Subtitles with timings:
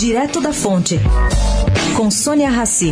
[0.00, 0.98] Direto da Fonte,
[1.94, 2.90] com Sônia Rassi.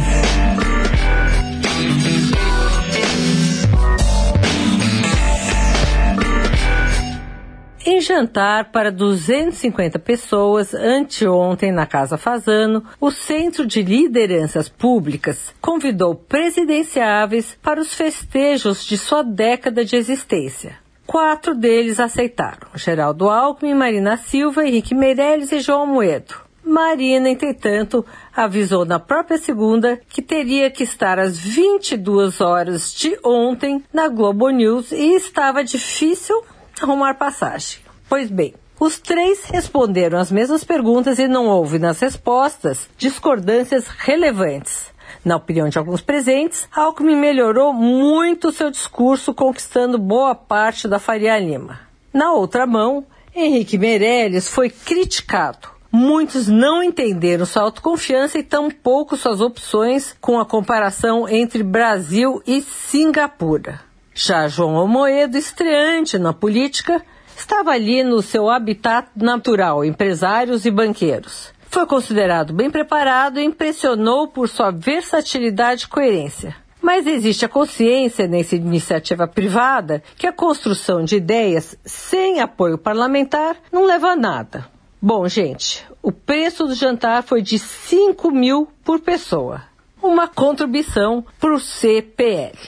[7.87, 16.15] Em jantar para 250 pessoas anteontem na Casa Fazano, o Centro de Lideranças Públicas convidou
[16.15, 20.77] presidenciáveis para os festejos de sua década de existência.
[21.07, 26.48] Quatro deles aceitaram: Geraldo Alckmin, Marina Silva, Henrique Meirelles e João Moedo.
[26.69, 28.05] Marina, entretanto,
[28.37, 34.51] avisou na própria segunda que teria que estar às 22 horas de ontem na Globo
[34.51, 36.45] News e estava difícil
[36.79, 37.81] arrumar passagem.
[38.07, 44.93] Pois bem, os três responderam as mesmas perguntas e não houve nas respostas discordâncias relevantes.
[45.25, 51.39] Na opinião de alguns presentes, Alckmin melhorou muito seu discurso, conquistando boa parte da Faria
[51.39, 51.81] Lima.
[52.13, 55.78] Na outra mão, Henrique Meirelles foi criticado.
[55.91, 62.61] Muitos não entenderam sua autoconfiança e tampouco suas opções com a comparação entre Brasil e
[62.61, 63.81] Singapura.
[64.13, 67.03] Já João Moedo, estreante na política,
[67.35, 71.55] estava ali no seu habitat natural, empresários e banqueiros.
[71.71, 76.57] Foi considerado bem preparado e impressionou por sua versatilidade e coerência.
[76.83, 83.57] Mas existe a consciência nessa iniciativa privada que a construção de ideias sem apoio parlamentar
[83.73, 84.78] não leva a nada.
[85.01, 89.63] Bom, gente, o preço do jantar foi de 5 mil por pessoa.
[90.03, 92.59] Uma contribuição para o CPL.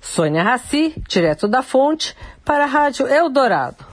[0.00, 3.86] Sônia Raci, direto da fonte, para a Rádio Eldorado.